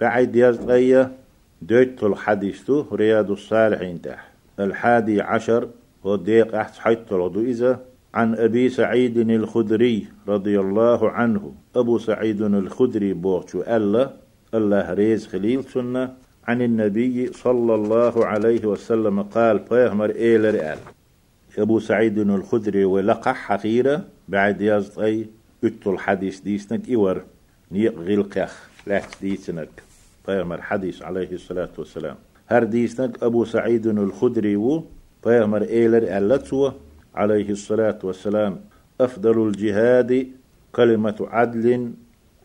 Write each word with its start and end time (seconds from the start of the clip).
بعد 0.00 0.36
يزغية 0.36 1.12
دوت 1.62 2.04
الحديث 2.04 2.70
رياض 2.92 3.30
الصالحين 3.30 4.02
تح 4.02 4.32
الحادي 4.60 5.20
عشر 5.20 5.68
وديق 6.04 6.54
أحس 6.54 6.78
حيث 6.78 6.98
إذا 7.36 7.80
عن 8.14 8.34
أبي 8.34 8.68
سعيد 8.68 9.18
الخدري 9.18 10.06
رضي 10.28 10.60
الله 10.60 11.10
عنه. 11.10 11.54
أبو 11.76 11.98
سعيد 11.98 12.42
الخدري 12.42 13.12
بوغشو 13.12 13.60
ألا 13.60 14.10
الله 14.54 14.92
ريز 14.92 15.26
خليل 15.26 15.64
سنة 15.64 16.14
عن 16.48 16.62
النبي 16.62 17.32
صلى 17.32 17.74
الله 17.74 18.26
عليه 18.26 18.66
وسلم 18.66 19.22
قال 19.22 19.60
فيهمر 19.68 20.10
إيلر 20.10 20.72
آل 20.72 20.78
أبو 21.58 21.80
سعيد 21.80 22.18
الخدري 22.18 22.84
ولقح 22.84 23.36
حقيرة 23.36 24.04
بعد 24.28 24.60
يزطي 24.60 25.26
اتو 25.64 25.90
الحديث 25.90 26.40
ديسنك 26.40 26.90
إور 26.90 27.22
نيق 27.72 27.98
غلقخ 27.98 28.68
لا 28.86 29.02
ديسنك 29.20 29.82
فيهمر 30.26 30.62
حديث 30.62 31.02
عليه 31.02 31.32
الصلاة 31.32 31.68
والسلام. 31.78 32.16
هر 32.48 32.64
ديسنك 32.64 33.22
أبو 33.22 33.44
سعيد 33.44 33.86
الخدري 33.86 34.56
و 34.56 34.84
فيهمر 35.22 35.62
إيلر 35.62 36.18
ألتسوه 36.18 36.74
عليه 37.14 37.50
الصلاة 37.50 37.98
والسلام. 38.02 38.60
أفضل 39.00 39.48
الجهاد 39.48 40.26
كلمة 40.72 41.16
عدل 41.20 41.92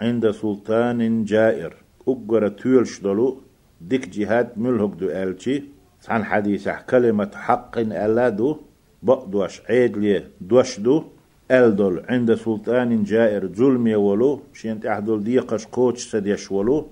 عند 0.02 0.32
سلطان 0.32 1.26
جائر. 1.26 1.74
أقر 2.08 2.48
تولش 2.48 3.00
دلو 3.00 3.42
ديك 3.82 4.10
جهاد 4.10 4.50
ملهق 4.58 4.94
دو 4.96 5.10
ألشي 5.10 5.64
عن 6.08 6.26
حديث 6.26 6.70
كلمة 6.90 7.32
حق 7.36 7.78
ألا 7.78 8.30
دو 8.30 8.58
بقدوش 9.04 9.62
عيد 9.70 9.98
لي 9.98 10.24
دوش 10.42 10.80
دو. 10.80 11.04
ألدل 11.52 12.02
عند 12.10 12.36
سلطان 12.36 13.04
جائر 13.04 13.48
ظلم 13.48 13.88
ولو 13.96 14.42
شين 14.54 14.80
تحدل 14.80 15.24
ديقش 15.24 15.66
قوش 15.66 16.00
سديش 16.12 16.52
ولو 16.52 16.88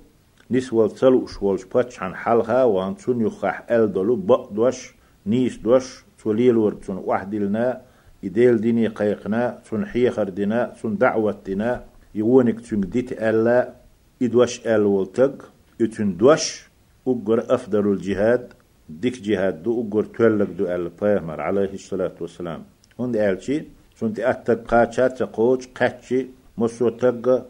نسوال 0.52 0.92
تلوش 0.92 1.44
ولش 1.44 1.64
باتش 1.64 2.04
عن 2.04 2.16
حلها 2.16 2.64
وان 2.64 2.98
تون 2.98 3.22
يخح 3.22 3.72
ألدلو 3.72 4.16
بقدوش 4.16 4.94
نيس 5.26 5.58
دوش 5.58 6.04
توليل 6.24 6.58
ورد 6.58 6.84
واحد 6.90 7.36
لنا 7.36 7.82
يديل 8.24 8.62
ديني 8.62 8.88
قيقنا 8.88 9.60
سن 9.70 9.86
حيخر 9.86 10.30
دينا 10.30 10.74
سن 10.82 10.98
دعوة 10.98 11.38
دينا 11.46 11.84
يونك 12.16 12.60
تن 12.60 12.82
ديت 12.82 13.12
ألا 13.12 13.74
إدوش 14.22 14.68
أل 14.68 14.84
والتق 14.84 15.52
يتن 15.80 16.18
دوش 16.18 16.70
أقر 17.08 17.40
أفضل 17.56 17.92
الجهاد 17.92 18.54
ديك 18.90 19.22
جهاد 19.22 19.64
دو 19.64 19.72
أقر 19.82 20.04
تولك 20.04 20.48
دو 20.48 20.66
أل 20.66 20.92
عليه 21.30 21.74
الصلاة 21.74 22.16
والسلام 22.22 22.62
هند 23.00 23.16
ألشي 23.16 23.79
سن 24.00 24.14
تأتك 24.14 24.60
قاتشات 24.68 25.18
تقوش 25.20 25.68
قاتشي 25.68 26.28
مسو 26.58 26.90
تق 26.90 27.46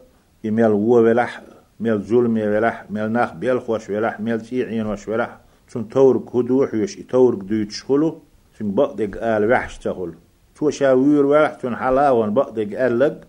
إميل 0.46 0.72
وو 0.72 0.94
ولح 1.06 1.42
ميل 1.80 1.98
ظلم 1.98 2.36
ولح 2.38 2.84
ميل 2.90 3.12
ناخ 3.12 3.32
بيل 3.34 3.60
خوش 3.60 3.90
ولح 3.90 4.20
ميل 4.20 4.40
تيعين 4.40 4.86
وش 4.86 5.08
ولح 5.08 5.38
سن 5.68 5.88
تورك 5.88 6.36
هدوح 6.36 6.74
يش 6.74 6.96
تورك 6.96 7.38
دويتش 7.38 7.82
خلو 7.84 8.18
سن 8.58 8.74
بقدق 8.74 9.12
آل 9.24 9.50
وحش 9.50 9.78
تخل 9.78 10.12
تو 10.56 10.70
شاوير 10.70 11.26
وح 11.26 11.54
تن 11.54 11.76
حلاوان 11.76 12.34
بقدق 12.34 12.70
آل 12.86 13.20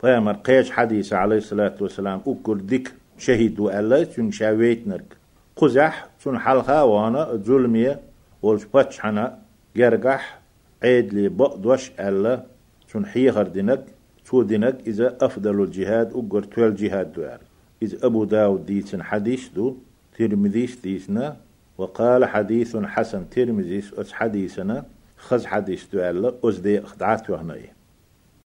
فيامر 0.00 0.32
قيش 0.32 0.70
حديث 0.70 1.12
عليه 1.12 1.36
الصلاة 1.36 1.74
والسلام 1.80 2.20
أكل 2.26 2.66
ديك 2.66 2.92
شهيد 3.18 3.60
وألا 3.60 4.04
تن 4.04 4.30
شاويت 4.30 4.88
نرك 4.88 5.16
قزح 5.56 6.08
تن 6.24 6.38
حلخا 6.38 6.82
وأنا 6.82 7.24
ظلمية 7.24 8.00
والش 8.42 8.64
باتش 8.74 9.00
حنا 9.00 9.38
جرقح 9.76 10.40
عيد 10.82 11.14
لي 11.14 11.28
بقدوش 11.28 11.90
ألا 12.00 12.44
تن 12.92 13.06
حيخر 13.06 13.42
دينك 13.42 13.84
تو 14.26 14.42
دينك 14.42 14.76
إذا 14.86 15.16
أفضل 15.20 15.62
الجهاد 15.62 16.12
أقر 16.12 16.42
توال 16.42 16.76
جهاد 16.76 17.12
دوال 17.12 17.38
إذا 17.82 18.06
أبو 18.06 18.24
داود 18.24 18.66
ديتن 18.66 19.02
حديث 19.02 19.48
دو 19.48 19.76
ترمذيش 20.18 20.80
ديسنا 20.80 21.36
وقال 21.78 22.24
حديث 22.24 22.76
حسن 22.76 23.30
ترمذيس 23.30 23.94
أس 23.94 24.12
حديثنا 24.12 24.84
خز 25.16 25.46
حديث 25.46 25.84
دو 25.92 26.00
ألا 26.00 26.34
أز 26.44 26.58
دي 26.58 26.80
أخدعات 26.80 27.30
وهنائي 27.30 27.70